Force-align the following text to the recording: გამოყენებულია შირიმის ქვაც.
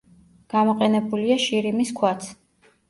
გამოყენებულია 0.53 1.39
შირიმის 1.47 1.97
ქვაც. 2.03 2.31